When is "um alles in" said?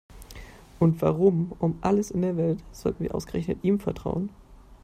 1.59-2.23